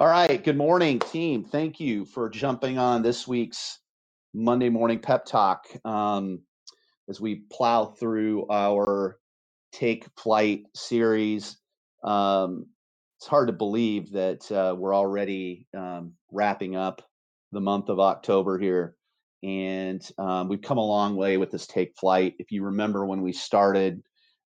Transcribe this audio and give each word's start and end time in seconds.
All 0.00 0.06
right. 0.06 0.44
Good 0.44 0.56
morning, 0.56 1.00
team. 1.00 1.42
Thank 1.42 1.80
you 1.80 2.04
for 2.04 2.30
jumping 2.30 2.78
on 2.78 3.02
this 3.02 3.26
week's 3.26 3.80
Monday 4.32 4.68
morning 4.68 5.00
pep 5.00 5.24
talk 5.24 5.64
um, 5.84 6.38
as 7.08 7.20
we 7.20 7.42
plow 7.50 7.86
through 7.86 8.46
our 8.48 9.18
Take 9.72 10.06
Flight 10.16 10.62
series. 10.72 11.56
Um, 12.04 12.66
it's 13.18 13.26
hard 13.26 13.48
to 13.48 13.52
believe 13.52 14.12
that 14.12 14.48
uh, 14.52 14.76
we're 14.78 14.94
already 14.94 15.66
um, 15.76 16.12
wrapping 16.30 16.76
up 16.76 17.02
the 17.50 17.60
month 17.60 17.88
of 17.88 17.98
October 17.98 18.56
here. 18.56 18.94
And 19.42 20.08
um, 20.16 20.48
we've 20.48 20.62
come 20.62 20.78
a 20.78 20.86
long 20.86 21.16
way 21.16 21.38
with 21.38 21.50
this 21.50 21.66
Take 21.66 21.96
Flight. 21.98 22.34
If 22.38 22.52
you 22.52 22.62
remember 22.62 23.04
when 23.04 23.20
we 23.20 23.32
started, 23.32 24.00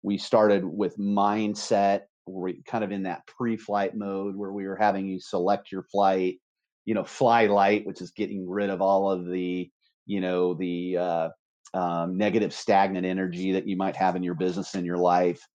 we 0.04 0.16
started 0.16 0.64
with 0.64 0.96
mindset 0.96 2.02
we're 2.26 2.54
kind 2.66 2.84
of 2.84 2.92
in 2.92 3.02
that 3.04 3.26
pre-flight 3.26 3.96
mode 3.96 4.36
where 4.36 4.52
we 4.52 4.66
were 4.66 4.76
having 4.76 5.06
you 5.06 5.18
select 5.20 5.72
your 5.72 5.82
flight 5.84 6.38
you 6.84 6.94
know 6.94 7.04
fly 7.04 7.46
light 7.46 7.86
which 7.86 8.00
is 8.00 8.10
getting 8.12 8.48
rid 8.48 8.70
of 8.70 8.80
all 8.80 9.10
of 9.10 9.26
the 9.26 9.70
you 10.06 10.20
know 10.20 10.54
the 10.54 10.96
uh, 10.96 11.28
um, 11.74 12.16
negative 12.16 12.52
stagnant 12.52 13.06
energy 13.06 13.52
that 13.52 13.66
you 13.66 13.76
might 13.76 13.96
have 13.96 14.16
in 14.16 14.22
your 14.22 14.34
business 14.34 14.74
and 14.74 14.84
your 14.84 14.98
life. 14.98 15.46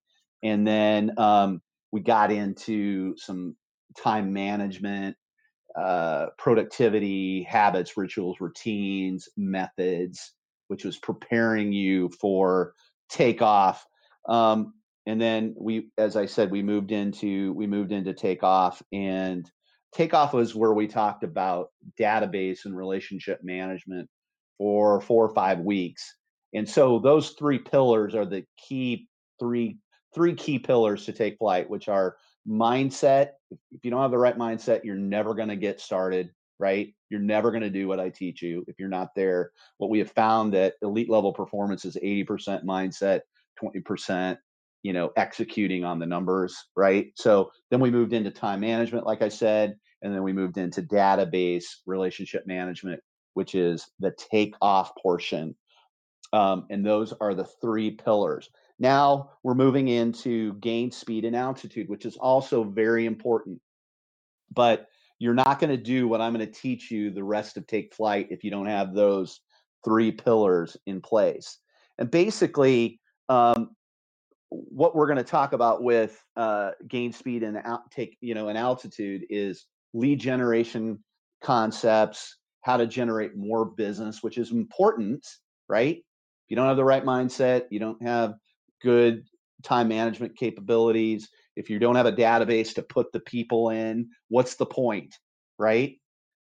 And 0.44 0.66
then 0.66 1.12
um, 1.18 1.62
we 1.92 2.02
got 2.02 2.32
into 2.32 3.16
some 3.18 3.56
time 3.98 4.32
management 4.32 5.16
uh, 5.78 6.28
productivity 6.38 7.44
habits 7.44 7.98
rituals 7.98 8.38
routines 8.40 9.28
methods 9.36 10.34
which 10.68 10.86
was 10.86 10.98
preparing 10.98 11.72
you 11.72 12.09
for 12.20 12.73
takeoff. 13.09 13.86
Um, 14.28 14.73
and 15.05 15.22
then 15.22 15.54
we 15.58 15.90
as 15.98 16.16
i 16.16 16.26
said 16.26 16.52
we 16.52 16.64
moved 16.64 16.91
into 16.91 17.54
we 17.54 17.68
moved 17.68 17.91
into 17.91 18.14
takeoff 18.14 18.82
and 18.91 19.50
takeoff 19.95 20.34
was 20.34 20.54
where 20.54 20.73
we 20.73 20.88
talked 20.88 21.23
about 21.23 21.70
database 22.00 22.66
and 22.66 22.75
relationship 22.75 23.39
management 23.44 24.09
for 24.58 25.00
four 25.02 25.26
or 25.26 25.33
five 25.33 25.59
weeks. 25.59 26.16
And 26.53 26.67
so 26.67 27.00
those 27.00 27.31
three 27.31 27.59
pillars 27.59 28.14
are 28.14 28.26
the 28.26 28.45
key 28.58 29.08
three 29.39 29.78
three 30.14 30.33
key 30.33 30.59
pillars 30.59 31.06
to 31.06 31.11
take 31.11 31.38
flight 31.38 31.70
which 31.70 31.89
are 31.89 32.16
mindset. 32.48 33.31
If 33.52 33.83
you 33.83 33.92
don't 33.92 34.02
have 34.02 34.11
the 34.11 34.17
right 34.17 34.38
mindset 34.38 34.83
you're 34.83 34.95
never 34.95 35.33
going 35.33 35.50
to 35.50 35.56
get 35.56 35.81
started 35.81 36.31
right? 36.58 36.94
You're 37.09 37.20
never 37.20 37.52
going 37.52 37.64
to 37.64 37.70
do 37.70 37.86
what 37.86 38.00
i 38.00 38.08
teach 38.08 38.42
you 38.42 38.64
if 38.70 38.80
you're 38.80 38.88
not 38.88 39.09
there. 39.14 39.52
What 39.78 39.89
we 39.89 40.00
have 40.00 40.11
found 40.11 40.53
that 40.53 40.76
elite 40.81 41.09
level 41.09 41.33
performance 41.33 41.83
is 41.83 41.98
80% 42.02 42.64
mindset 42.64 43.22
20% 43.61 44.38
you 44.86 44.94
know 44.94 45.11
executing 45.17 45.83
on 45.83 45.97
the 45.97 46.05
numbers 46.05 46.67
right? 46.75 47.08
So 47.16 47.52
then 47.72 47.80
we 47.80 47.89
moved 47.89 48.14
into 48.14 48.30
time 48.30 48.59
management 48.59 49.08
like 49.08 49.23
i 49.23 49.30
said 49.30 49.75
and 50.03 50.14
then 50.14 50.22
we 50.22 50.31
moved 50.31 50.58
into 50.58 50.83
database 50.83 51.66
relationship 51.88 52.45
management 52.45 53.02
which 53.33 53.55
is 53.55 53.89
the 54.00 54.11
take 54.31 54.53
off 54.61 54.95
portion. 54.95 55.55
Um, 56.33 56.67
and 56.69 56.86
those 56.86 57.14
are 57.19 57.33
the 57.33 57.50
three 57.61 57.92
pillars. 57.92 58.50
Now 58.77 59.31
we're 59.44 59.55
moving 59.55 59.88
into 59.88 60.53
gain 60.55 60.92
speed 60.92 61.25
and 61.25 61.36
altitude 61.36 61.89
which 61.89 62.05
is 62.05 62.16
also 62.17 62.64
very 62.64 63.08
important. 63.08 63.59
But 64.53 64.86
you're 65.17 65.33
not 65.33 65.59
going 65.59 65.75
to 65.75 65.83
do 65.95 66.09
what 66.09 66.20
i'm 66.20 66.33
going 66.33 66.45
to 66.45 66.59
teach 66.61 66.92
you 66.92 67.09
the 67.09 67.23
rest 67.23 67.58
of 67.58 67.66
take 67.66 67.95
flight 67.95 68.27
if 68.30 68.44
you 68.44 68.52
don't 68.52 68.66
have 68.67 68.94
those 68.94 69.39
three 69.83 70.11
pillars 70.11 70.77
in 70.86 71.02
place. 71.02 71.58
And 71.97 72.11
basically 72.11 72.99
um, 73.30 73.70
what 74.70 74.95
we're 74.95 75.08
going 75.08 75.17
to 75.17 75.23
talk 75.23 75.53
about 75.53 75.84
with 75.84 76.22
uh, 76.36 76.72
gain 76.88 77.11
speed 77.11 77.44
and 77.44 77.58
out, 77.64 77.89
take 77.92 78.17
you 78.22 78.34
know 78.34 78.48
an 78.48 78.58
altitude 78.58 79.25
is 79.30 79.66
lead 79.94 80.20
generation 80.20 81.00
concepts 81.44 82.38
how 82.61 82.78
to 82.78 82.88
generate 82.88 83.36
more 83.36 83.66
business 83.66 84.23
which 84.23 84.38
is 84.38 84.52
important 84.52 85.26
right? 85.67 85.98
If 85.98 86.49
you 86.49 86.55
don't 86.55 86.67
have 86.67 86.77
the 86.77 86.83
right 86.83 87.04
mindset 87.04 87.64
you 87.70 87.80
don't 87.80 88.02
have 88.02 88.36
good 88.82 89.26
time 89.64 89.88
management 89.88 90.38
capabilities 90.38 91.30
if 91.55 91.70
you 91.70 91.80
don't 91.80 91.95
have 91.95 92.05
a 92.05 92.11
database 92.11 92.73
to 92.76 92.83
put 92.83 93.11
the 93.11 93.22
people 93.22 93.70
in 93.70 94.10
what's 94.30 94.55
the 94.55 94.66
point 94.66 95.16
right? 95.58 95.98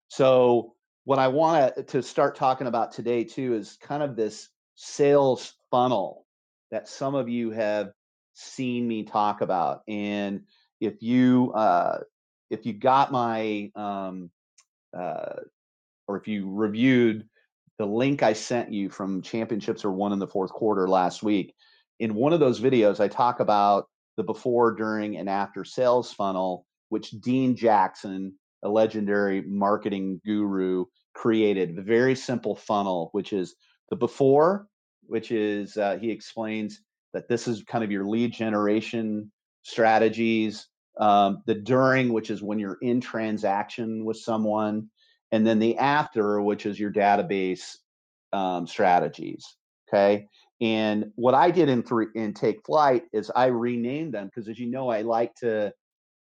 So 0.08 0.74
what 1.04 1.18
i 1.18 1.28
want 1.28 1.86
to 1.86 2.02
start 2.02 2.34
talking 2.34 2.66
about 2.66 2.92
today 2.92 3.24
too 3.24 3.54
is 3.54 3.76
kind 3.80 4.02
of 4.02 4.16
this 4.16 4.48
sales 4.74 5.54
funnel 5.70 6.23
that 6.74 6.88
some 6.88 7.14
of 7.14 7.28
you 7.28 7.52
have 7.52 7.92
seen 8.32 8.88
me 8.88 9.04
talk 9.04 9.42
about. 9.42 9.82
And 9.86 10.42
if 10.80 11.00
you 11.02 11.52
uh, 11.52 12.00
if 12.50 12.66
you 12.66 12.72
got 12.72 13.12
my 13.12 13.70
um, 13.76 14.28
uh, 14.96 15.36
or 16.08 16.16
if 16.16 16.26
you 16.26 16.52
reviewed 16.52 17.28
the 17.78 17.86
link 17.86 18.24
I 18.24 18.32
sent 18.32 18.72
you 18.72 18.90
from 18.90 19.22
championships 19.22 19.84
or 19.84 19.92
won 19.92 20.12
in 20.12 20.18
the 20.18 20.26
fourth 20.26 20.50
quarter 20.50 20.88
last 20.88 21.22
week, 21.22 21.54
in 22.00 22.12
one 22.12 22.32
of 22.32 22.40
those 22.40 22.60
videos 22.60 22.98
I 22.98 23.06
talk 23.06 23.38
about 23.38 23.86
the 24.16 24.24
before, 24.24 24.72
during, 24.72 25.16
and 25.16 25.28
after 25.28 25.64
sales 25.64 26.12
funnel, 26.12 26.66
which 26.88 27.10
Dean 27.12 27.54
Jackson, 27.54 28.34
a 28.64 28.68
legendary 28.68 29.42
marketing 29.42 30.20
guru, 30.24 30.86
created. 31.14 31.78
A 31.78 31.82
very 31.82 32.16
simple 32.16 32.56
funnel, 32.56 33.10
which 33.12 33.32
is 33.32 33.54
the 33.90 33.96
before, 33.96 34.66
which 35.06 35.30
is 35.30 35.76
uh, 35.76 35.98
he 36.00 36.10
explains 36.10 36.80
that 37.12 37.28
this 37.28 37.46
is 37.48 37.62
kind 37.64 37.84
of 37.84 37.90
your 37.90 38.04
lead 38.04 38.32
generation 38.32 39.30
strategies. 39.62 40.66
Um, 40.98 41.42
the 41.46 41.54
during, 41.54 42.12
which 42.12 42.30
is 42.30 42.42
when 42.42 42.58
you're 42.58 42.78
in 42.80 43.00
transaction 43.00 44.04
with 44.04 44.16
someone, 44.16 44.90
and 45.32 45.44
then 45.44 45.58
the 45.58 45.78
after, 45.78 46.40
which 46.40 46.66
is 46.66 46.78
your 46.78 46.92
database 46.92 47.76
um, 48.32 48.66
strategies. 48.66 49.56
Okay. 49.88 50.28
And 50.60 51.12
what 51.16 51.34
I 51.34 51.50
did 51.50 51.68
in 51.68 51.82
three 51.82 52.06
in 52.14 52.32
Take 52.32 52.64
Flight 52.64 53.04
is 53.12 53.30
I 53.34 53.46
renamed 53.46 54.14
them 54.14 54.26
because, 54.26 54.48
as 54.48 54.58
you 54.58 54.70
know, 54.70 54.88
I 54.88 55.02
like 55.02 55.34
to 55.36 55.72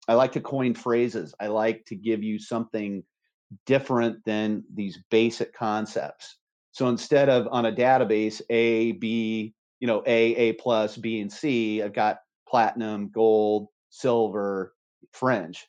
I 0.09 0.15
like 0.15 0.33
to 0.33 0.41
coin 0.41 0.75
phrases. 0.75 1.35
I 1.41 1.49
like 1.49 1.85
to 1.87 1.97
give 1.97 2.23
you 2.23 2.39
something 2.39 3.03
different 3.67 4.25
than 4.25 4.65
these 4.73 4.99
basic 5.11 5.53
concepts. 5.55 6.37
So 6.77 6.89
instead 6.89 7.31
of 7.31 7.49
on 7.51 7.65
a 7.65 7.73
database 7.73 8.43
A, 8.51 8.93
B, 8.93 9.55
you 9.81 9.87
know, 9.87 10.03
A, 10.07 10.35
A 10.37 10.53
plus, 10.53 10.95
B, 10.95 11.23
and 11.23 11.33
C, 11.33 11.83
I've 11.83 11.95
got 11.95 12.19
platinum, 12.47 13.09
gold, 13.09 13.69
silver, 13.89 14.75
fringe. 15.11 15.67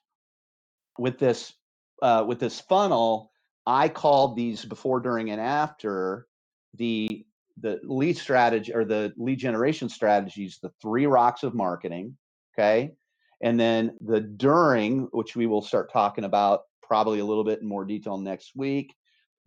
With 0.99 1.17
this 1.17 1.53
uh, 2.01 2.25
with 2.27 2.39
this 2.39 2.59
funnel, 2.59 3.31
I 3.65 3.87
called 3.87 4.35
these 4.35 4.65
before, 4.65 4.99
during, 4.99 5.31
and 5.31 5.39
after 5.39 6.27
the 6.73 7.25
the 7.61 7.79
lead 7.83 8.17
strategy 8.17 8.73
or 8.73 8.83
the 8.83 9.13
lead 9.15 9.39
generation 9.39 9.87
strategies, 9.87 10.59
the 10.61 10.73
three 10.81 11.05
rocks 11.05 11.41
of 11.41 11.53
marketing. 11.53 12.17
Okay. 12.53 12.91
And 13.41 13.57
then 13.57 13.95
the 14.01 14.19
during, 14.19 15.03
which 15.13 15.37
we 15.37 15.45
will 15.45 15.61
start 15.61 15.89
talking 15.89 16.25
about 16.25 16.63
probably 16.83 17.19
a 17.19 17.25
little 17.25 17.45
bit 17.45 17.61
in 17.61 17.67
more 17.69 17.85
detail 17.85 18.17
next 18.17 18.57
week, 18.57 18.93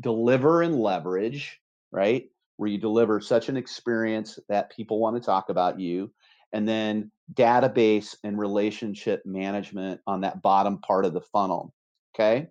deliver 0.00 0.62
and 0.62 0.81
leverage, 0.81 1.61
right? 1.93 2.28
Where 2.56 2.69
you 2.69 2.78
deliver 2.78 3.21
such 3.21 3.49
an 3.49 3.56
experience 3.56 4.38
that 4.49 4.75
people 4.75 4.99
want 4.99 5.16
to 5.16 5.22
talk 5.22 5.49
about 5.49 5.78
you. 5.78 6.11
And 6.53 6.69
then 6.69 7.12
database 7.34 8.16
and 8.25 8.38
relationship 8.38 9.25
management 9.25 10.00
on 10.06 10.22
that 10.22 10.43
bottom 10.43 10.78
part 10.78 11.05
of 11.05 11.12
the 11.12 11.21
funnel. 11.21 11.72
Okay. 12.15 12.49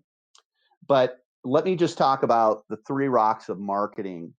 But 0.87 1.19
let 1.43 1.65
me 1.65 1.75
just 1.75 1.97
talk 1.97 2.23
about 2.23 2.63
the 2.69 2.77
three 2.87 3.07
rocks 3.07 3.49
of 3.49 3.59
marketing 3.59 4.33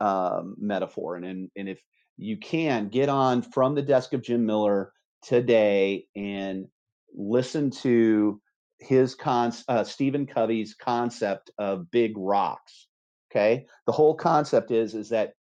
um, 0.00 0.56
metaphor. 0.58 1.16
And, 1.16 1.24
and, 1.24 1.50
and 1.56 1.68
if 1.68 1.80
you 2.16 2.36
can 2.36 2.88
get 2.88 3.08
on 3.08 3.42
from 3.42 3.74
the 3.74 3.82
desk 3.82 4.12
of 4.12 4.22
Jim 4.22 4.44
Miller 4.44 4.92
today 5.22 6.06
and 6.16 6.66
listen 7.14 7.70
to 7.70 8.40
his 8.78 9.14
con 9.14 9.52
uh, 9.68 9.84
Stephen 9.84 10.26
Covey's 10.26 10.74
concept 10.74 11.50
of 11.58 11.90
big 11.90 12.12
rocks. 12.16 12.88
Okay, 13.30 13.66
the 13.86 13.92
whole 13.92 14.14
concept 14.14 14.70
is 14.70 14.94
is 14.94 15.10
that 15.10 15.32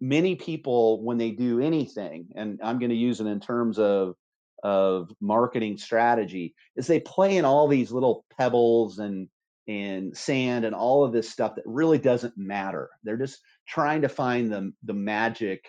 many 0.00 0.34
people 0.36 1.02
when 1.02 1.18
they 1.18 1.30
do 1.30 1.60
anything, 1.60 2.28
and 2.34 2.60
I'm 2.62 2.78
going 2.78 2.90
to 2.90 2.96
use 2.96 3.20
it 3.20 3.26
in 3.26 3.40
terms 3.40 3.78
of 3.78 4.14
of 4.62 5.10
marketing 5.20 5.78
strategy, 5.78 6.54
is 6.76 6.86
they 6.86 7.00
play 7.00 7.36
in 7.36 7.44
all 7.44 7.68
these 7.68 7.92
little 7.92 8.24
pebbles 8.36 8.98
and 8.98 9.28
and 9.68 10.16
sand 10.16 10.64
and 10.64 10.74
all 10.74 11.04
of 11.04 11.12
this 11.12 11.28
stuff 11.28 11.56
that 11.56 11.64
really 11.66 11.98
doesn't 11.98 12.36
matter. 12.36 12.88
They're 13.02 13.16
just 13.16 13.40
trying 13.66 14.02
to 14.02 14.08
find 14.08 14.52
the 14.52 14.72
the 14.84 14.94
magic, 14.94 15.64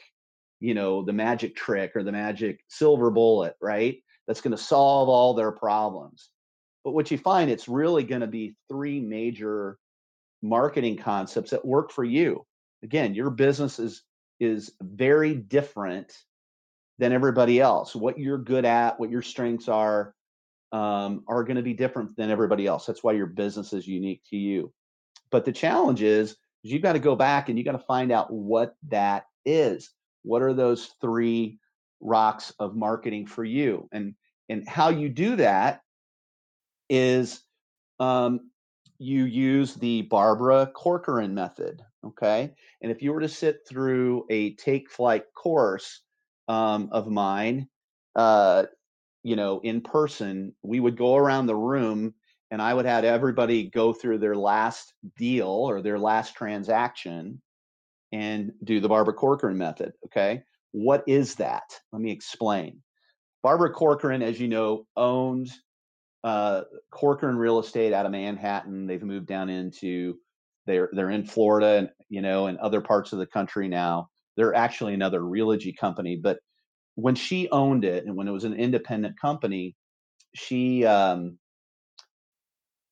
you 0.60 0.74
know, 0.74 1.04
the 1.04 1.14
magic 1.14 1.56
trick 1.56 1.94
or 1.96 2.04
the 2.04 2.12
magic 2.12 2.60
silver 2.68 3.12
bullet, 3.12 3.56
right? 3.62 3.98
That's 4.28 4.42
going 4.42 4.56
to 4.56 4.62
solve 4.62 5.10
all 5.10 5.34
their 5.34 5.52
problems. 5.52 6.30
But 6.88 6.94
what 6.94 7.12
you 7.12 7.18
find, 7.18 7.52
it's 7.52 7.68
really 7.68 8.06
going 8.06 8.22
to 8.22 8.28
be 8.28 8.56
three 8.70 9.02
major 9.02 9.78
marketing 10.42 10.96
concepts 10.96 11.50
that 11.50 11.66
work 11.66 11.92
for 11.92 12.06
you. 12.06 12.46
Again, 12.82 13.14
your 13.14 13.30
business 13.30 13.78
is 13.78 14.04
is 14.40 14.72
very 14.80 15.36
different 15.36 16.18
than 16.98 17.12
everybody 17.12 17.60
else. 17.60 17.94
What 17.94 18.18
you're 18.18 18.38
good 18.38 18.64
at, 18.64 19.02
what 19.02 19.10
your 19.10 19.22
strengths 19.22 19.68
are, 19.68 20.16
um, 20.72 21.26
are 21.28 21.44
going 21.44 21.58
to 21.58 21.62
be 21.62 21.74
different 21.74 22.16
than 22.16 22.32
everybody 22.32 22.66
else. 22.66 22.86
That's 22.86 23.04
why 23.04 23.12
your 23.12 23.26
business 23.26 23.74
is 23.74 23.86
unique 23.86 24.22
to 24.30 24.38
you. 24.38 24.72
But 25.30 25.44
the 25.44 25.52
challenge 25.52 26.02
is, 26.02 26.38
is 26.64 26.72
you've 26.72 26.84
got 26.84 26.94
to 26.94 27.00
go 27.00 27.18
back 27.18 27.50
and 27.50 27.60
you've 27.60 27.66
got 27.66 27.74
to 27.74 27.80
find 27.80 28.14
out 28.14 28.32
what 28.32 28.78
that 28.88 29.26
is. 29.46 29.92
What 30.24 30.42
are 30.42 30.54
those 30.54 30.92
three 31.02 31.60
rocks 32.00 32.54
of 32.60 32.78
marketing 32.78 33.28
for 33.28 33.44
you? 33.44 33.90
And 33.92 34.16
and 34.48 34.66
how 34.66 34.88
you 34.88 35.10
do 35.10 35.36
that 35.36 35.82
is 36.90 37.42
um, 38.00 38.52
you 39.00 39.26
use 39.26 39.76
the 39.76 40.04
Barbara 40.04 40.68
Corcoran 40.74 41.34
method. 41.34 41.82
Okay. 42.06 42.54
And 42.82 42.92
if 42.92 43.02
you 43.02 43.14
were 43.14 43.22
to 43.22 43.30
sit 43.30 43.60
through 43.68 44.26
a 44.30 44.56
take 44.56 44.90
flight 44.90 45.24
course 45.36 46.02
um, 46.48 46.90
of 46.92 47.08
mine, 47.08 47.68
uh, 48.16 48.66
you 49.24 49.36
know, 49.36 49.60
in 49.64 49.82
person, 49.82 50.54
we 50.64 50.80
would 50.80 50.98
go 50.98 51.16
around 51.16 51.48
the 51.48 51.56
room 51.56 52.14
and 52.50 52.62
I 52.62 52.74
would 52.74 52.86
have 52.86 53.04
everybody 53.04 53.70
go 53.70 53.92
through 53.92 54.20
their 54.20 54.36
last 54.36 54.94
deal 55.18 55.48
or 55.48 55.82
their 55.82 56.00
last 56.00 56.36
transaction 56.36 57.42
and 58.14 58.54
do 58.64 58.80
the 58.80 58.88
Barbara 58.88 59.14
Corcoran 59.14 59.58
method. 59.58 59.94
Okay. 60.06 60.44
What 60.72 61.04
is 61.08 61.36
that? 61.36 61.64
Let 61.92 62.02
me 62.02 62.12
explain. 62.12 62.82
Barbara 63.44 63.72
Corcoran, 63.72 64.22
as 64.22 64.40
you 64.40 64.48
know, 64.48 64.86
owned 64.96 65.52
uh, 66.24 66.64
Corcoran 66.92 67.38
Real 67.38 67.60
Estate 67.60 67.94
out 67.94 68.06
of 68.06 68.12
Manhattan. 68.12 68.88
They've 68.88 69.04
moved 69.04 69.28
down 69.28 69.50
into 69.50 70.16
they're 70.66 70.90
they're 70.92 71.10
in 71.10 71.26
Florida 71.26 71.78
and 71.78 71.90
you 72.10 72.22
know 72.22 72.48
and 72.48 72.58
other 72.60 72.82
parts 72.82 73.14
of 73.14 73.20
the 73.20 73.28
country 73.28 73.68
now. 73.68 74.10
They're 74.36 74.54
actually 74.54 74.94
another 74.94 75.22
Realogy 75.22 75.76
company, 75.76 76.20
but 76.22 76.40
when 76.96 77.16
she 77.16 77.50
owned 77.50 77.86
it 77.86 78.06
and 78.06 78.16
when 78.16 78.28
it 78.28 78.32
was 78.32 78.44
an 78.44 78.54
independent 78.54 79.20
company, 79.20 79.76
she 80.36 80.86
um, 80.86 81.38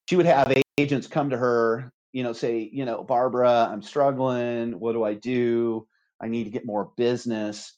she 0.07 0.15
would 0.15 0.25
have 0.25 0.53
agents 0.77 1.07
come 1.07 1.29
to 1.29 1.37
her, 1.37 1.91
you 2.13 2.23
know, 2.23 2.33
say, 2.33 2.69
you 2.71 2.85
know, 2.85 3.03
Barbara, 3.03 3.69
I'm 3.71 3.81
struggling. 3.81 4.79
What 4.79 4.93
do 4.93 5.03
I 5.03 5.13
do? 5.13 5.87
I 6.21 6.27
need 6.27 6.45
to 6.45 6.49
get 6.49 6.65
more 6.65 6.91
business. 6.97 7.73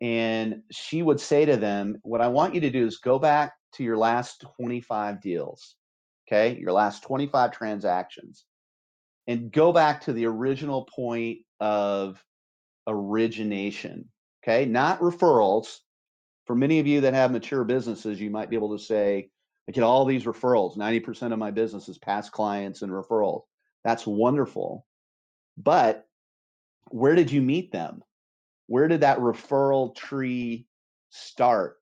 And 0.00 0.62
she 0.70 1.02
would 1.02 1.20
say 1.20 1.44
to 1.44 1.56
them, 1.56 1.96
What 2.02 2.20
I 2.20 2.28
want 2.28 2.54
you 2.54 2.60
to 2.62 2.70
do 2.70 2.86
is 2.86 2.98
go 2.98 3.18
back 3.18 3.52
to 3.74 3.84
your 3.84 3.96
last 3.96 4.44
25 4.56 5.20
deals, 5.20 5.76
okay, 6.26 6.58
your 6.58 6.72
last 6.72 7.02
25 7.02 7.52
transactions, 7.52 8.44
and 9.26 9.52
go 9.52 9.72
back 9.72 10.02
to 10.02 10.12
the 10.12 10.26
original 10.26 10.84
point 10.94 11.38
of 11.60 12.22
origination, 12.86 14.08
okay, 14.42 14.64
not 14.64 15.00
referrals. 15.00 15.78
For 16.46 16.54
many 16.54 16.78
of 16.78 16.86
you 16.86 17.00
that 17.02 17.14
have 17.14 17.32
mature 17.32 17.64
businesses, 17.64 18.20
you 18.20 18.30
might 18.30 18.50
be 18.50 18.56
able 18.56 18.76
to 18.76 18.84
say, 18.84 19.30
I 19.68 19.72
get 19.72 19.82
all 19.82 20.04
these 20.04 20.24
referrals. 20.24 20.76
90% 20.76 21.32
of 21.32 21.38
my 21.38 21.50
business 21.50 21.88
is 21.88 21.96
past 21.96 22.32
clients 22.32 22.82
and 22.82 22.92
referrals. 22.92 23.42
That's 23.82 24.06
wonderful. 24.06 24.86
But 25.56 26.06
where 26.90 27.14
did 27.14 27.32
you 27.32 27.40
meet 27.40 27.72
them? 27.72 28.02
Where 28.66 28.88
did 28.88 29.00
that 29.00 29.18
referral 29.18 29.94
tree 29.94 30.66
start? 31.10 31.76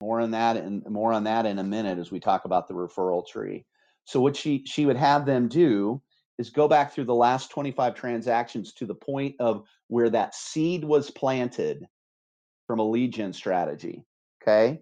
More 0.00 0.20
on 0.20 0.30
that 0.32 0.56
and 0.56 0.84
more 0.88 1.12
on 1.12 1.24
that 1.24 1.46
in 1.46 1.58
a 1.58 1.64
minute 1.64 1.98
as 1.98 2.10
we 2.10 2.20
talk 2.20 2.44
about 2.44 2.68
the 2.68 2.74
referral 2.74 3.26
tree. 3.26 3.64
So 4.04 4.20
what 4.20 4.36
she 4.36 4.62
she 4.66 4.86
would 4.86 4.96
have 4.96 5.26
them 5.26 5.48
do 5.48 6.02
is 6.38 6.50
go 6.50 6.68
back 6.68 6.92
through 6.92 7.04
the 7.04 7.14
last 7.14 7.50
25 7.50 7.94
transactions 7.94 8.74
to 8.74 8.86
the 8.86 8.94
point 8.94 9.36
of 9.40 9.64
where 9.88 10.10
that 10.10 10.34
seed 10.34 10.84
was 10.84 11.10
planted 11.10 11.86
from 12.66 12.78
a 12.78 12.88
lead 12.88 13.12
gen 13.12 13.32
strategy. 13.32 14.04
Okay. 14.42 14.80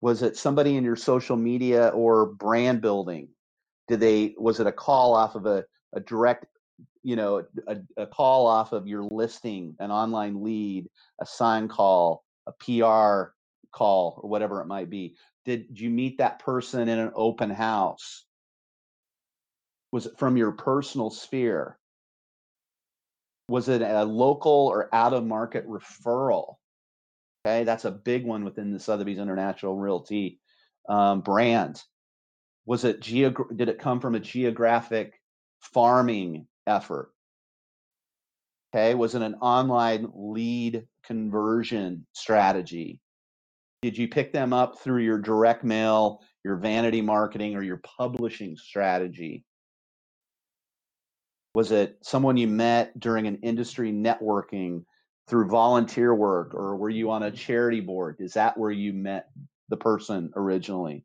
Was 0.00 0.22
it 0.22 0.36
somebody 0.36 0.76
in 0.76 0.84
your 0.84 0.96
social 0.96 1.36
media 1.36 1.88
or 1.88 2.26
brand 2.26 2.82
building? 2.82 3.28
Did 3.88 4.00
they 4.00 4.34
was 4.38 4.60
it 4.60 4.66
a 4.66 4.72
call 4.72 5.14
off 5.14 5.34
of 5.34 5.46
a, 5.46 5.64
a 5.94 6.00
direct, 6.00 6.46
you 7.02 7.16
know, 7.16 7.44
a, 7.66 7.76
a 7.96 8.06
call 8.06 8.46
off 8.46 8.72
of 8.72 8.86
your 8.86 9.02
listing, 9.04 9.74
an 9.78 9.90
online 9.90 10.42
lead, 10.42 10.88
a 11.20 11.26
sign 11.26 11.68
call, 11.68 12.24
a 12.46 12.52
PR 12.52 13.32
call 13.76 14.20
or 14.22 14.30
whatever 14.30 14.60
it 14.60 14.66
might 14.66 14.90
be? 14.90 15.16
Did 15.44 15.78
you 15.78 15.90
meet 15.90 16.18
that 16.18 16.40
person 16.40 16.88
in 16.88 16.98
an 16.98 17.12
open 17.14 17.50
house? 17.50 18.24
Was 19.92 20.06
it 20.06 20.18
from 20.18 20.36
your 20.36 20.52
personal 20.52 21.10
sphere? 21.10 21.78
Was 23.48 23.68
it 23.68 23.82
a 23.82 24.04
local 24.04 24.68
or 24.68 24.92
out 24.92 25.12
of 25.12 25.24
market 25.24 25.68
referral? 25.68 26.56
Okay, 27.46 27.62
that's 27.62 27.84
a 27.84 27.92
big 27.92 28.26
one 28.26 28.44
within 28.44 28.72
the 28.72 28.80
Sotheby's 28.80 29.18
International 29.18 29.76
Realty 29.76 30.40
um, 30.88 31.20
brand. 31.20 31.80
Was 32.64 32.84
it 32.84 33.00
geog- 33.00 33.56
Did 33.56 33.68
it 33.68 33.78
come 33.78 34.00
from 34.00 34.16
a 34.16 34.20
geographic 34.20 35.14
farming 35.60 36.48
effort? 36.66 37.12
Okay, 38.74 38.94
was 38.94 39.14
it 39.14 39.22
an 39.22 39.36
online 39.36 40.10
lead 40.12 40.86
conversion 41.04 42.04
strategy? 42.12 43.00
Did 43.86 43.98
you 43.98 44.08
pick 44.08 44.32
them 44.32 44.52
up 44.52 44.80
through 44.80 45.04
your 45.04 45.20
direct 45.20 45.62
mail, 45.62 46.20
your 46.42 46.56
vanity 46.56 47.00
marketing, 47.00 47.54
or 47.54 47.62
your 47.62 47.80
publishing 47.84 48.56
strategy? 48.56 49.44
Was 51.54 51.70
it 51.70 51.96
someone 52.02 52.36
you 52.36 52.48
met 52.48 52.98
during 52.98 53.28
an 53.28 53.36
industry 53.44 53.92
networking 53.92 54.82
through 55.28 55.46
volunteer 55.46 56.12
work, 56.12 56.52
or 56.52 56.74
were 56.74 56.90
you 56.90 57.12
on 57.12 57.22
a 57.22 57.30
charity 57.30 57.78
board? 57.78 58.16
Is 58.18 58.32
that 58.32 58.58
where 58.58 58.72
you 58.72 58.92
met 58.92 59.28
the 59.68 59.76
person 59.76 60.32
originally? 60.34 61.04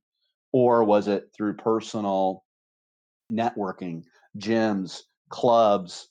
Or 0.51 0.83
was 0.83 1.07
it 1.07 1.29
through 1.37 1.57
personal 1.57 2.43
networking, 3.31 4.05
gyms, 4.39 5.01
clubs, 5.29 6.09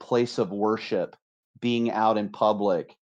place 0.00 0.38
of 0.38 0.50
worship, 0.50 1.14
being 1.60 1.90
out 1.90 2.16
in 2.16 2.30
public? 2.30 2.96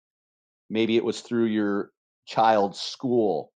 Maybe 0.67 0.97
it 0.97 1.05
was 1.05 1.21
through 1.21 1.45
your 1.45 1.91
child's 2.27 2.79
school 2.79 3.51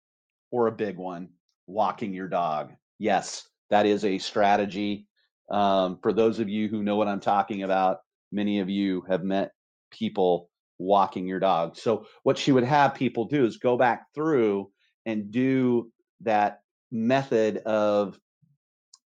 or 0.51 0.67
a 0.67 0.73
big 0.73 0.97
one, 0.97 1.29
walking 1.67 2.15
your 2.15 2.29
dog. 2.29 2.73
Yes, 2.99 3.49
that 3.69 3.85
is 3.85 4.05
a 4.05 4.19
strategy. 4.19 5.07
Um, 5.51 5.99
for 6.03 6.13
those 6.13 6.39
of 6.39 6.49
you 6.49 6.69
who 6.69 6.83
know 6.83 6.97
what 6.97 7.09
I'm 7.09 7.21
talking 7.21 7.65
about, 7.65 7.99
many 8.33 8.61
of 8.61 8.71
you 8.71 9.03
have 9.09 9.25
met 9.25 9.53
people 9.91 10.49
walking 10.79 11.27
your 11.27 11.41
dog. 11.41 11.77
So, 11.77 12.07
what 12.23 12.39
she 12.39 12.53
would 12.53 12.65
have 12.65 12.95
people 12.95 13.25
do 13.27 13.45
is 13.45 13.59
go 13.59 13.77
back 13.77 14.07
through 14.15 14.71
and 15.07 15.31
do 15.31 15.91
that 16.23 16.61
method 16.93 17.59
of 17.59 18.19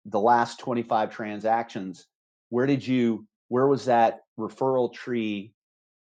the 0.06 0.20
last 0.20 0.58
25 0.58 1.10
transactions. 1.10 2.06
Where 2.50 2.66
did 2.66 2.86
you, 2.86 3.26
where 3.48 3.66
was 3.66 3.86
that 3.86 4.20
referral 4.38 4.92
tree 4.92 5.54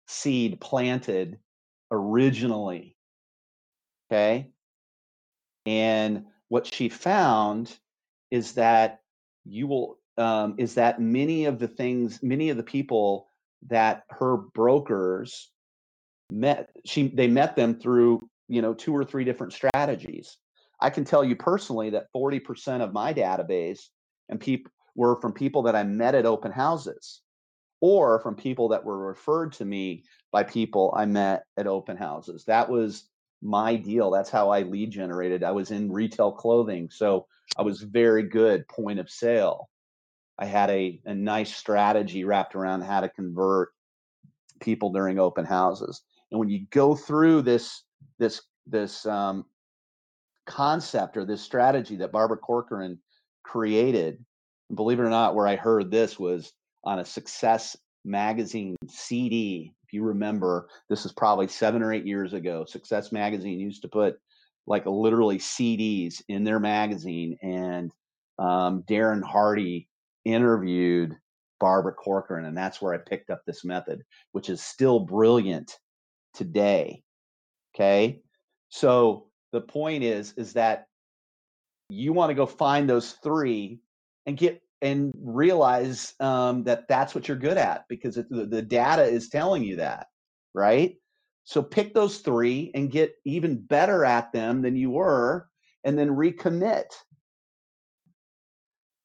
seed 0.08 0.62
planted 0.62 1.39
originally? 1.91 2.96
Okay. 4.12 4.50
And 5.66 6.25
what 6.48 6.66
she 6.66 6.89
found 6.89 7.75
is 8.32 8.54
that 8.54 9.01
you 9.46 9.68
will, 9.68 10.00
um, 10.18 10.56
is 10.58 10.75
that 10.75 11.00
many 11.00 11.46
of 11.46 11.60
the 11.60 11.68
things, 11.68 12.22
many 12.24 12.50
of 12.50 12.58
the 12.58 12.63
people 12.63 13.28
that 13.68 14.04
her 14.10 14.38
brokers 14.38 15.51
met, 16.32 16.70
she, 16.86 17.08
they 17.10 17.28
met 17.28 17.56
them 17.56 17.80
through, 17.80 18.28
you 18.48 18.62
know, 18.62 18.74
two 18.74 18.96
or 18.96 19.04
three 19.04 19.24
different 19.24 19.54
strategies. 19.54 20.38
I 20.82 20.89
can 20.89 21.04
tell 21.04 21.24
you 21.24 21.36
personally 21.36 21.92
that 21.92 22.08
40% 22.16 22.82
of 22.82 22.94
my 22.94 23.13
database 23.13 23.82
and 24.30 24.39
people 24.39 24.72
were 24.96 25.20
from 25.22 25.34
people 25.34 25.63
that 25.63 25.75
I 25.75 25.84
met 25.84 26.16
at 26.16 26.25
open 26.25 26.51
houses 26.51 27.22
or 27.82 28.20
from 28.20 28.36
people 28.36 28.70
that 28.70 28.84
were 28.84 28.98
referred 28.98 29.54
to 29.54 29.66
me 29.66 30.04
by 30.32 30.44
people 30.44 30.94
I 30.96 31.06
met 31.06 31.44
at 31.58 31.68
open 31.68 31.98
houses. 31.98 32.46
That 32.46 32.70
was 32.70 33.09
my 33.41 33.75
deal. 33.75 34.12
That's 34.12 34.29
how 34.29 34.50
I 34.50 34.62
lead 34.62 34.91
generated. 34.91 35.43
I 35.43 35.51
was 35.51 35.72
in 35.72 35.91
retail 35.91 36.31
clothing, 36.31 36.89
so 36.91 37.27
I 37.58 37.62
was 37.62 37.81
very 37.81 38.24
good 38.24 38.67
point 38.67 39.00
of 39.00 39.10
sale. 39.10 39.69
I 40.38 40.46
had 40.46 40.69
a, 40.69 41.01
a 41.05 41.13
nice 41.13 41.55
strategy 41.55 42.24
wrapped 42.24 42.55
around 42.55 42.81
how 42.81 43.01
to 43.01 43.10
convert 43.10 43.69
people 44.60 44.91
during 44.91 45.19
open 45.19 45.46
houses. 45.46 46.01
And 46.31 46.39
when 46.39 46.50
you 46.50 46.65
go 46.72 46.96
through 46.96 47.41
this 47.41 47.84
this 48.19 48.41
this 48.67 49.05
um, 49.05 49.46
concept 50.46 51.17
or 51.17 51.25
this 51.25 51.41
strategy 51.41 51.96
that 51.98 52.12
Barbara 52.12 52.38
Corcoran 52.38 53.00
created, 53.43 54.24
believe 54.74 55.00
it 55.00 55.03
or 55.03 55.10
not, 55.10 55.36
where 55.36 55.48
I 55.48 55.55
heard 55.55 55.91
this 55.91 56.19
was 56.19 56.53
on 56.84 57.00
a 57.00 57.05
Success 57.05 57.75
magazine 58.06 58.75
CD 58.88 59.74
if 59.89 59.94
you 59.94 60.03
remember, 60.03 60.70
this 60.88 61.03
is 61.03 61.12
probably 61.12 61.48
seven 61.48 61.82
or 61.82 61.91
eight 61.91 62.06
years 62.06 62.34
ago. 62.34 62.63
Success 62.63 63.12
Magazine 63.12 63.60
used 63.60 63.82
to 63.82 63.88
put 63.88 64.20
like 64.68 64.86
literally 64.86 65.39
CDs 65.39 66.22
in 66.29 66.44
their 66.44 66.60
magazine, 66.60 67.39
and 67.41 67.91
um, 68.38 68.84
Darren 68.88 69.24
Hardy 69.24 69.89
interviewed 70.25 71.18
Barbara 71.60 71.94
Corcoran, 71.94 72.46
and 72.46 72.56
that's 72.56 72.79
where 72.79 72.94
I 72.94 73.00
picked 73.00 73.32
up 73.32 73.41
this 73.48 73.65
method, 73.65 74.03
which 74.32 74.48
is 74.48 74.62
still 74.62 75.00
brilliant 75.00 75.75
today. 76.36 77.01
Okay, 77.74 78.22
so 78.70 79.25
the 79.53 79.62
point 79.62 80.03
is, 80.03 80.34
is 80.38 80.53
that 80.53 80.86
you 81.89 82.13
want 82.13 82.29
to 82.29 82.36
go 82.36 82.46
find 82.46 82.88
those 82.88 83.13
three 83.24 83.79
and 84.27 84.38
get 84.38 84.62
and 84.81 85.12
realize 85.21 86.13
um, 86.19 86.63
that 86.63 86.88
that's 86.88 87.13
what 87.13 87.27
you're 87.27 87.38
good 87.38 87.57
at 87.57 87.86
because 87.89 88.17
it, 88.17 88.29
the, 88.29 88.45
the 88.45 88.62
data 88.62 89.03
is 89.03 89.29
telling 89.29 89.63
you 89.63 89.77
that, 89.77 90.07
right? 90.53 90.95
So 91.43 91.63
pick 91.63 91.93
those 91.93 92.19
three 92.19 92.71
and 92.75 92.91
get 92.91 93.15
even 93.25 93.59
better 93.59 94.05
at 94.05 94.31
them 94.31 94.62
than 94.62 94.75
you 94.75 94.91
were, 94.91 95.48
and 95.83 95.98
then 95.98 96.09
recommit. 96.09 96.86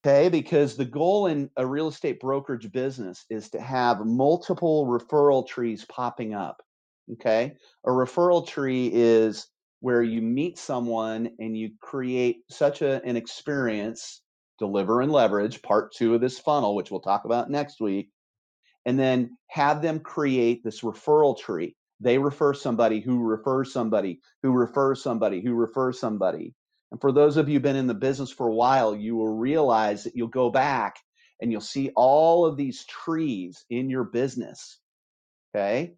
Okay, 0.05 0.29
because 0.29 0.77
the 0.77 0.85
goal 0.85 1.25
in 1.25 1.49
a 1.57 1.65
real 1.65 1.87
estate 1.87 2.19
brokerage 2.19 2.71
business 2.71 3.25
is 3.31 3.49
to 3.49 3.59
have 3.59 4.05
multiple 4.05 4.85
referral 4.85 5.47
trees 5.47 5.83
popping 5.85 6.35
up. 6.35 6.61
Okay, 7.13 7.55
a 7.85 7.89
referral 7.89 8.47
tree 8.47 8.91
is 8.93 9.47
where 9.79 10.03
you 10.03 10.21
meet 10.21 10.57
someone 10.57 11.29
and 11.39 11.57
you 11.57 11.71
create 11.81 12.43
such 12.49 12.81
a, 12.81 13.03
an 13.03 13.15
experience, 13.15 14.21
deliver 14.59 15.01
and 15.01 15.11
leverage, 15.11 15.61
part 15.61 15.93
two 15.93 16.15
of 16.15 16.21
this 16.21 16.39
funnel, 16.39 16.75
which 16.75 16.91
we'll 16.91 17.01
talk 17.01 17.25
about 17.25 17.49
next 17.49 17.79
week, 17.79 18.09
and 18.85 18.99
then 18.99 19.37
have 19.47 19.81
them 19.81 19.99
create 19.99 20.63
this 20.63 20.81
referral 20.81 21.37
tree. 21.37 21.75
They 21.99 22.17
refer 22.17 22.53
somebody 22.53 22.99
who 22.99 23.23
refers 23.23 23.71
somebody 23.71 24.19
who 24.43 24.51
refers 24.51 25.01
somebody 25.01 25.41
who 25.41 25.53
refers 25.53 25.99
somebody. 25.99 26.53
And 26.91 27.01
for 27.01 27.11
those 27.11 27.37
of 27.37 27.49
you 27.49 27.59
been 27.59 27.75
in 27.75 27.87
the 27.87 27.93
business 27.93 28.31
for 28.31 28.47
a 28.47 28.53
while, 28.53 28.95
you 28.95 29.15
will 29.15 29.35
realize 29.35 30.03
that 30.03 30.15
you'll 30.15 30.27
go 30.27 30.49
back 30.49 30.97
and 31.41 31.51
you'll 31.51 31.61
see 31.61 31.91
all 31.95 32.45
of 32.45 32.57
these 32.57 32.85
trees 32.85 33.65
in 33.69 33.89
your 33.89 34.03
business. 34.03 34.79
Okay. 35.55 35.95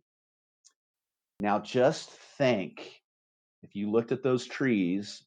Now 1.40 1.60
just 1.60 2.10
think 2.38 3.02
if 3.64 3.76
you 3.76 3.92
looked 3.92 4.12
at 4.12 4.24
those 4.24 4.46
trees, 4.46 5.24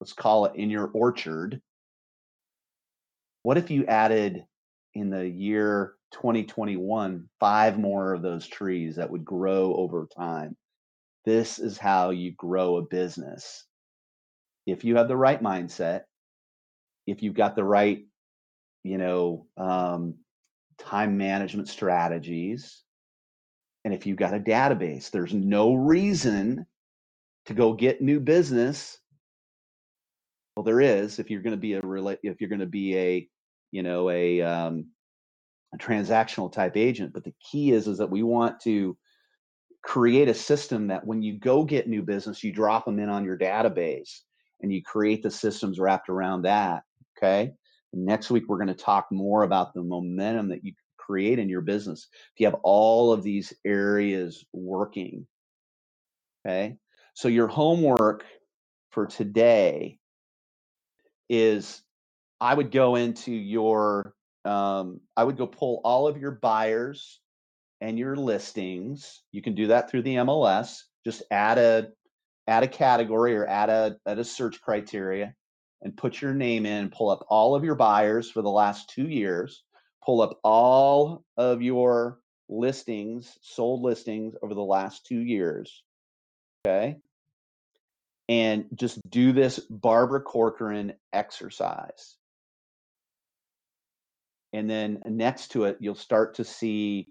let's 0.00 0.12
call 0.12 0.46
it 0.46 0.56
in 0.56 0.68
your 0.68 0.90
orchard, 0.92 1.60
what 3.42 3.58
if 3.58 3.70
you 3.70 3.86
added 3.86 4.44
in 4.94 5.10
the 5.10 5.26
year 5.28 5.94
2021 6.12 7.28
five 7.40 7.78
more 7.78 8.12
of 8.12 8.22
those 8.22 8.46
trees 8.46 8.96
that 8.96 9.10
would 9.10 9.24
grow 9.24 9.74
over 9.74 10.08
time? 10.16 10.56
This 11.24 11.58
is 11.58 11.78
how 11.78 12.10
you 12.10 12.32
grow 12.32 12.76
a 12.76 12.82
business. 12.82 13.66
If 14.66 14.84
you 14.84 14.96
have 14.96 15.08
the 15.08 15.16
right 15.16 15.42
mindset, 15.42 16.02
if 17.06 17.22
you've 17.22 17.34
got 17.34 17.56
the 17.56 17.64
right, 17.64 18.04
you 18.84 18.98
know, 18.98 19.46
um, 19.56 20.14
time 20.78 21.16
management 21.16 21.68
strategies, 21.68 22.82
and 23.84 23.92
if 23.92 24.06
you've 24.06 24.16
got 24.18 24.34
a 24.34 24.40
database, 24.40 25.10
there's 25.10 25.34
no 25.34 25.74
reason 25.74 26.66
to 27.46 27.54
go 27.54 27.72
get 27.72 28.00
new 28.00 28.20
business 28.20 28.98
well 30.56 30.64
there 30.64 30.80
is 30.80 31.18
if 31.18 31.30
you're 31.30 31.42
going 31.42 31.54
to 31.54 31.60
be 31.60 31.74
a 31.74 31.80
relate 31.80 32.18
if 32.22 32.40
you're 32.40 32.50
going 32.50 32.60
to 32.60 32.66
be 32.66 32.96
a 32.96 33.28
you 33.70 33.82
know 33.82 34.10
a 34.10 34.40
um, 34.42 34.86
a 35.74 35.78
transactional 35.78 36.52
type 36.52 36.76
agent 36.76 37.12
but 37.12 37.24
the 37.24 37.34
key 37.50 37.72
is 37.72 37.88
is 37.88 37.98
that 37.98 38.10
we 38.10 38.22
want 38.22 38.60
to 38.60 38.96
create 39.82 40.28
a 40.28 40.34
system 40.34 40.86
that 40.86 41.04
when 41.06 41.22
you 41.22 41.38
go 41.38 41.64
get 41.64 41.88
new 41.88 42.02
business 42.02 42.44
you 42.44 42.52
drop 42.52 42.84
them 42.84 42.98
in 42.98 43.08
on 43.08 43.24
your 43.24 43.38
database 43.38 44.20
and 44.60 44.72
you 44.72 44.82
create 44.82 45.22
the 45.22 45.30
systems 45.30 45.78
wrapped 45.80 46.08
around 46.08 46.42
that 46.42 46.82
okay? 47.18 47.52
Next 47.92 48.30
week 48.30 48.44
we're 48.48 48.58
going 48.58 48.68
to 48.68 48.74
talk 48.74 49.06
more 49.10 49.42
about 49.42 49.74
the 49.74 49.82
momentum 49.82 50.48
that 50.48 50.64
you 50.64 50.72
create 50.96 51.38
in 51.38 51.48
your 51.48 51.60
business 51.60 52.08
if 52.32 52.40
you 52.40 52.46
have 52.46 52.60
all 52.62 53.12
of 53.12 53.22
these 53.22 53.52
areas 53.64 54.44
working 54.52 55.26
okay? 56.46 56.76
So 57.14 57.28
your 57.28 57.48
homework 57.48 58.24
for 58.90 59.06
today 59.06 59.98
is 61.32 61.82
I 62.40 62.54
would 62.54 62.70
go 62.70 62.96
into 62.96 63.32
your 63.32 64.14
um, 64.44 65.00
I 65.16 65.24
would 65.24 65.38
go 65.38 65.46
pull 65.46 65.80
all 65.82 66.06
of 66.06 66.18
your 66.18 66.32
buyers 66.32 67.20
and 67.80 67.98
your 67.98 68.16
listings. 68.16 69.22
You 69.32 69.40
can 69.40 69.54
do 69.54 69.68
that 69.68 69.90
through 69.90 70.02
the 70.02 70.16
MLS. 70.16 70.82
Just 71.04 71.22
add 71.30 71.58
a 71.58 71.88
add 72.46 72.64
a 72.64 72.68
category 72.68 73.34
or 73.34 73.46
add 73.46 73.70
a 73.70 73.96
add 74.06 74.18
a 74.18 74.24
search 74.24 74.60
criteria 74.60 75.34
and 75.80 75.96
put 75.96 76.20
your 76.20 76.34
name 76.34 76.66
in, 76.66 76.90
pull 76.90 77.08
up 77.08 77.24
all 77.28 77.54
of 77.54 77.64
your 77.64 77.76
buyers 77.76 78.30
for 78.30 78.42
the 78.42 78.50
last 78.50 78.90
two 78.90 79.08
years, 79.08 79.64
pull 80.04 80.20
up 80.20 80.38
all 80.44 81.24
of 81.38 81.62
your 81.62 82.18
listings, 82.50 83.38
sold 83.40 83.80
listings 83.80 84.34
over 84.42 84.54
the 84.54 84.60
last 84.60 85.06
two 85.06 85.20
years. 85.20 85.82
Okay. 86.66 86.98
And 88.28 88.66
just 88.74 88.98
do 89.10 89.32
this 89.32 89.58
Barbara 89.68 90.20
Corcoran 90.20 90.94
exercise. 91.12 92.16
And 94.52 94.68
then 94.68 95.02
next 95.06 95.52
to 95.52 95.64
it, 95.64 95.78
you'll 95.80 95.94
start 95.94 96.36
to 96.36 96.44
see 96.44 97.08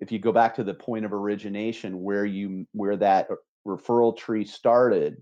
if 0.00 0.12
you 0.12 0.18
go 0.18 0.32
back 0.32 0.56
to 0.56 0.64
the 0.64 0.74
point 0.74 1.04
of 1.04 1.12
origination 1.12 2.02
where 2.02 2.24
you 2.24 2.66
where 2.72 2.96
that 2.96 3.28
referral 3.66 4.16
tree 4.16 4.44
started, 4.44 5.16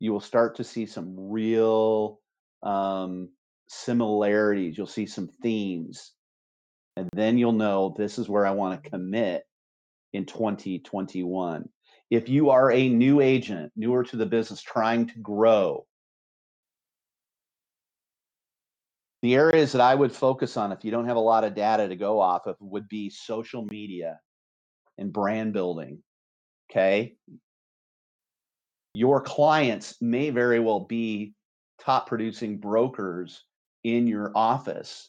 you 0.00 0.12
will 0.12 0.20
start 0.20 0.56
to 0.56 0.64
see 0.64 0.86
some 0.86 1.14
real 1.16 2.20
um, 2.62 3.28
similarities. 3.68 4.78
You'll 4.78 4.86
see 4.86 5.06
some 5.06 5.28
themes, 5.42 6.12
and 6.96 7.08
then 7.12 7.38
you'll 7.38 7.52
know 7.52 7.94
this 7.96 8.18
is 8.18 8.28
where 8.28 8.46
I 8.46 8.52
want 8.52 8.82
to 8.82 8.90
commit 8.90 9.44
in 10.12 10.24
2021 10.24 11.68
if 12.10 12.28
you 12.28 12.50
are 12.50 12.70
a 12.70 12.88
new 12.88 13.20
agent, 13.20 13.72
newer 13.76 14.04
to 14.04 14.16
the 14.16 14.26
business, 14.26 14.62
trying 14.62 15.06
to 15.06 15.18
grow, 15.18 15.86
the 19.22 19.34
areas 19.34 19.72
that 19.72 19.80
I 19.80 19.94
would 19.94 20.12
focus 20.12 20.56
on 20.56 20.70
if 20.70 20.84
you 20.84 20.90
don't 20.90 21.06
have 21.06 21.16
a 21.16 21.20
lot 21.20 21.44
of 21.44 21.54
data 21.54 21.88
to 21.88 21.96
go 21.96 22.20
off 22.20 22.46
of 22.46 22.56
would 22.60 22.88
be 22.88 23.08
social 23.08 23.64
media 23.64 24.20
and 24.98 25.12
brand 25.12 25.54
building. 25.54 26.02
Okay. 26.70 27.16
Your 28.94 29.20
clients 29.20 29.96
may 30.00 30.30
very 30.30 30.60
well 30.60 30.80
be 30.80 31.34
top 31.80 32.06
producing 32.06 32.58
brokers 32.58 33.42
in 33.82 34.06
your 34.06 34.30
office. 34.34 35.08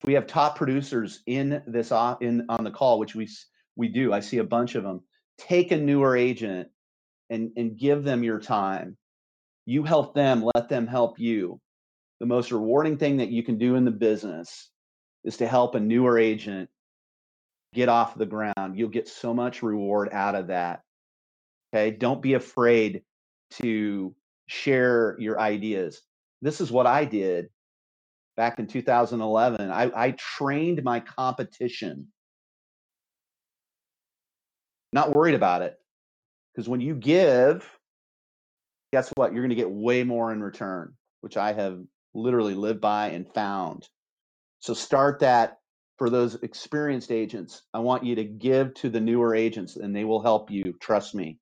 If 0.00 0.06
we 0.06 0.14
have 0.14 0.26
top 0.26 0.56
producers 0.56 1.20
in 1.26 1.62
this 1.66 1.92
in 2.20 2.46
on 2.48 2.64
the 2.64 2.70
call, 2.70 2.98
which 2.98 3.14
we 3.14 3.28
we 3.76 3.88
do. 3.88 4.12
I 4.12 4.20
see 4.20 4.38
a 4.38 4.44
bunch 4.44 4.74
of 4.74 4.84
them 4.84 5.02
take 5.40 5.72
a 5.72 5.76
newer 5.76 6.16
agent 6.16 6.68
and 7.30 7.50
and 7.56 7.78
give 7.78 8.04
them 8.04 8.22
your 8.22 8.40
time. 8.40 8.96
You 9.66 9.82
help 9.84 10.14
them 10.14 10.48
let 10.54 10.68
them 10.68 10.86
help 10.86 11.18
you. 11.18 11.60
The 12.20 12.26
most 12.26 12.52
rewarding 12.52 12.98
thing 12.98 13.18
that 13.18 13.30
you 13.30 13.42
can 13.42 13.58
do 13.58 13.76
in 13.76 13.84
the 13.84 13.90
business 13.90 14.70
is 15.24 15.36
to 15.38 15.46
help 15.46 15.74
a 15.74 15.80
newer 15.80 16.18
agent 16.18 16.68
get 17.72 17.88
off 17.88 18.16
the 18.16 18.26
ground. 18.26 18.76
You'll 18.76 18.88
get 18.88 19.08
so 19.08 19.32
much 19.32 19.62
reward 19.62 20.08
out 20.12 20.34
of 20.34 20.48
that 20.48 20.82
okay? 21.72 21.90
Don't 21.90 22.22
be 22.22 22.34
afraid 22.34 23.02
to 23.52 24.14
share 24.46 25.16
your 25.18 25.40
ideas. 25.40 26.02
This 26.42 26.60
is 26.60 26.72
what 26.72 26.86
i 26.86 27.04
did 27.04 27.48
back 28.36 28.58
in 28.58 28.66
2011 28.66 29.70
i, 29.70 29.90
I 29.94 30.10
trained 30.12 30.82
my 30.82 31.00
competition 31.00 32.06
not 34.92 35.14
worried 35.14 35.34
about 35.34 35.62
it. 35.62 35.76
Because 36.54 36.68
when 36.68 36.80
you 36.80 36.94
give, 36.94 37.68
guess 38.92 39.10
what? 39.14 39.32
You're 39.32 39.42
going 39.42 39.50
to 39.50 39.54
get 39.56 39.70
way 39.70 40.04
more 40.04 40.32
in 40.32 40.42
return, 40.42 40.94
which 41.20 41.36
I 41.36 41.52
have 41.52 41.80
literally 42.14 42.54
lived 42.54 42.80
by 42.80 43.08
and 43.08 43.32
found. 43.34 43.88
So 44.58 44.74
start 44.74 45.20
that 45.20 45.58
for 45.96 46.10
those 46.10 46.36
experienced 46.36 47.12
agents. 47.12 47.62
I 47.72 47.78
want 47.78 48.04
you 48.04 48.14
to 48.16 48.24
give 48.24 48.74
to 48.74 48.88
the 48.88 49.00
newer 49.00 49.34
agents 49.34 49.76
and 49.76 49.94
they 49.94 50.04
will 50.04 50.22
help 50.22 50.50
you. 50.50 50.74
Trust 50.80 51.14
me. 51.14 51.38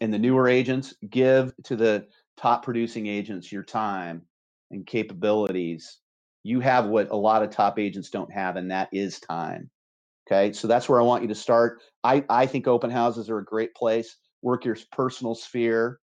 And 0.00 0.12
the 0.12 0.18
newer 0.18 0.48
agents, 0.48 0.94
give 1.10 1.52
to 1.64 1.76
the 1.76 2.06
top 2.36 2.64
producing 2.64 3.06
agents 3.06 3.52
your 3.52 3.62
time 3.62 4.22
and 4.70 4.86
capabilities. 4.86 6.00
You 6.42 6.60
have 6.60 6.86
what 6.86 7.10
a 7.10 7.16
lot 7.16 7.42
of 7.42 7.50
top 7.50 7.78
agents 7.78 8.10
don't 8.10 8.32
have, 8.32 8.56
and 8.56 8.70
that 8.70 8.88
is 8.92 9.20
time. 9.20 9.70
Okay, 10.26 10.52
so 10.52 10.66
that's 10.66 10.88
where 10.88 11.00
I 11.00 11.04
want 11.04 11.22
you 11.22 11.28
to 11.28 11.34
start. 11.34 11.80
I, 12.02 12.24
I 12.30 12.46
think 12.46 12.66
open 12.66 12.90
houses 12.90 13.28
are 13.28 13.38
a 13.38 13.44
great 13.44 13.74
place. 13.74 14.16
Work 14.42 14.64
your 14.64 14.76
personal 14.90 15.34
sphere. 15.34 16.00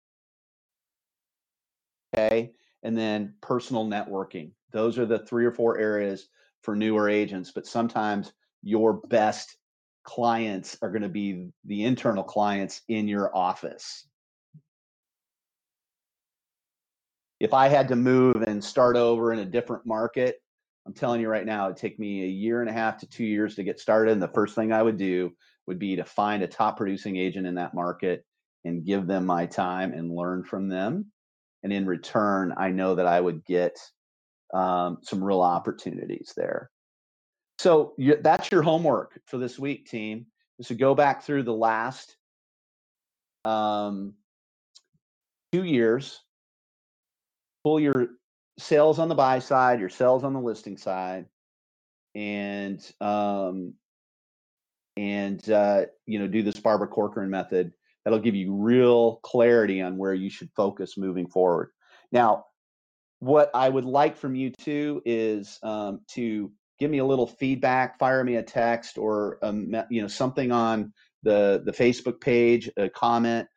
Okay, 2.14 2.52
and 2.82 2.96
then 2.96 3.34
personal 3.42 3.84
networking. 3.84 4.52
Those 4.72 4.98
are 4.98 5.06
the 5.06 5.18
three 5.18 5.44
or 5.44 5.52
four 5.52 5.78
areas 5.78 6.28
for 6.62 6.74
newer 6.74 7.08
agents, 7.08 7.52
but 7.54 7.66
sometimes 7.66 8.32
your 8.62 8.94
best 9.08 9.56
clients 10.04 10.78
are 10.80 10.90
going 10.90 11.02
to 11.02 11.08
be 11.08 11.48
the 11.64 11.84
internal 11.84 12.24
clients 12.24 12.82
in 12.88 13.08
your 13.08 13.36
office. 13.36 14.06
If 17.38 17.52
I 17.52 17.68
had 17.68 17.88
to 17.88 17.96
move 17.96 18.42
and 18.42 18.64
start 18.64 18.96
over 18.96 19.32
in 19.32 19.40
a 19.40 19.44
different 19.44 19.84
market, 19.84 20.36
I'm 20.86 20.94
telling 20.94 21.20
you 21.20 21.28
right 21.28 21.44
now, 21.44 21.66
it'd 21.66 21.76
take 21.76 21.98
me 21.98 22.22
a 22.22 22.28
year 22.28 22.60
and 22.60 22.70
a 22.70 22.72
half 22.72 22.98
to 22.98 23.06
two 23.06 23.24
years 23.24 23.56
to 23.56 23.64
get 23.64 23.80
started. 23.80 24.12
And 24.12 24.22
the 24.22 24.28
first 24.28 24.54
thing 24.54 24.72
I 24.72 24.82
would 24.82 24.96
do 24.96 25.32
would 25.66 25.78
be 25.78 25.96
to 25.96 26.04
find 26.04 26.42
a 26.42 26.46
top 26.46 26.76
producing 26.76 27.16
agent 27.16 27.46
in 27.46 27.56
that 27.56 27.74
market 27.74 28.24
and 28.64 28.84
give 28.84 29.06
them 29.06 29.26
my 29.26 29.46
time 29.46 29.92
and 29.92 30.14
learn 30.14 30.44
from 30.44 30.68
them 30.68 31.10
and 31.66 31.72
in 31.72 31.84
return, 31.84 32.54
I 32.56 32.70
know 32.70 32.94
that 32.94 33.08
I 33.08 33.20
would 33.20 33.44
get 33.44 33.76
um, 34.54 34.98
some 35.02 35.22
real 35.22 35.42
opportunities 35.42 36.32
there. 36.36 36.70
So 37.58 37.94
you, 37.98 38.18
that's 38.22 38.52
your 38.52 38.62
homework 38.62 39.20
for 39.26 39.38
this 39.38 39.58
week, 39.58 39.86
team. 39.86 40.26
Is 40.60 40.68
to 40.68 40.76
go 40.76 40.94
back 40.94 41.24
through 41.24 41.42
the 41.42 41.52
last 41.52 42.16
um, 43.44 44.14
two 45.50 45.64
years, 45.64 46.20
pull 47.64 47.80
your 47.80 48.10
sales 48.58 48.98
on 48.98 49.08
the 49.08 49.14
buy 49.14 49.38
side, 49.38 49.80
your 49.80 49.88
sales 49.88 50.24
on 50.24 50.32
the 50.32 50.40
listing 50.40 50.76
side, 50.76 51.26
and 52.14 52.80
um, 53.00 53.74
and 54.96 55.48
uh, 55.50 55.86
you 56.06 56.18
know 56.18 56.26
do 56.26 56.42
this 56.42 56.58
Barbara 56.58 56.88
Corcoran 56.88 57.30
method. 57.30 57.72
That'll 58.04 58.20
give 58.20 58.36
you 58.36 58.54
real 58.54 59.16
clarity 59.16 59.82
on 59.82 59.96
where 59.96 60.14
you 60.14 60.30
should 60.30 60.50
focus 60.54 60.96
moving 60.96 61.26
forward. 61.26 61.70
Now, 62.12 62.44
what 63.18 63.50
I 63.52 63.68
would 63.68 63.84
like 63.84 64.16
from 64.16 64.34
you 64.34 64.50
too 64.50 65.02
is 65.04 65.58
um, 65.62 66.00
to 66.12 66.52
give 66.78 66.90
me 66.90 66.98
a 66.98 67.04
little 67.04 67.26
feedback, 67.26 67.98
fire 67.98 68.22
me 68.22 68.36
a 68.36 68.42
text 68.42 68.98
or 68.98 69.38
um, 69.42 69.74
you 69.90 70.02
know 70.02 70.08
something 70.08 70.52
on 70.52 70.92
the 71.22 71.62
the 71.64 71.72
Facebook 71.72 72.20
page, 72.20 72.70
a 72.76 72.88
comment. 72.88 73.48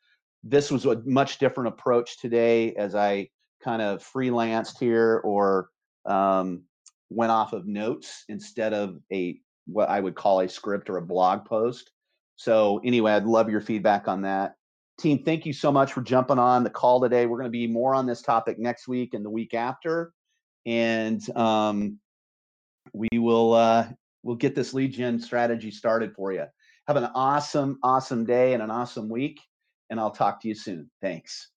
This 0.44 0.72
was 0.72 0.86
a 0.86 1.02
much 1.06 1.38
different 1.38 1.70
approach 1.70 2.20
today 2.20 2.74
as 2.76 2.96
I 2.96 3.30
kind 3.64 3.82
of 3.82 4.04
freelanced 4.04 4.80
here 4.80 5.22
or 5.24 5.70
um, 6.06 6.64
went 7.10 7.32
off 7.32 7.54
of 7.54 7.68
notes 7.68 8.24
instead 8.30 8.74
of 8.74 9.00
a 9.12 9.40
what 9.66 9.90
I 9.90 10.00
would 10.00 10.16
call 10.16 10.40
a 10.40 10.50
script 10.50 10.90
or 10.90 10.98
a 10.98 11.02
blog 11.02 11.46
post. 11.46 11.92
So 12.36 12.80
anyway, 12.84 13.12
I'd 13.12 13.26
love 13.26 13.50
your 13.50 13.62
feedback 13.62 14.08
on 14.08 14.22
that. 14.24 14.56
Team, 15.00 15.24
thank 15.24 15.46
you 15.46 15.54
so 15.54 15.72
much 15.72 15.94
for 15.94 16.02
jumping 16.02 16.40
on 16.40 16.64
the 16.64 16.70
call 16.70 17.00
today. 17.00 17.26
We're 17.26 17.38
going 17.38 17.52
to 17.52 17.52
be 17.52 17.68
more 17.68 17.94
on 17.96 18.06
this 18.06 18.22
topic 18.22 18.60
next 18.60 18.88
week 18.88 19.14
and 19.14 19.24
the 19.24 19.30
week 19.30 19.54
after, 19.54 20.14
and 20.66 21.22
um, 21.38 22.00
we 22.94 23.08
will 23.14 23.54
uh, 23.54 23.88
we'll 24.24 24.36
get 24.36 24.56
this 24.56 24.74
lead 24.74 24.94
gen 24.94 25.20
strategy 25.20 25.72
started 25.72 26.14
for 26.16 26.34
you. 26.34 26.46
Have 26.88 26.98
an 26.98 27.10
awesome, 27.16 27.78
awesome 27.84 28.26
day 28.26 28.54
and 28.54 28.64
an 28.64 28.72
awesome 28.72 29.10
week, 29.10 29.40
and 29.90 30.00
I'll 30.00 30.12
talk 30.12 30.42
to 30.42 30.48
you 30.48 30.56
soon. 30.56 30.90
Thanks. 31.02 31.50